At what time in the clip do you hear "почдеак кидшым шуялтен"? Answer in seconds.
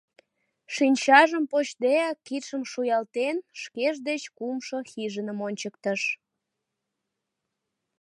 1.51-3.35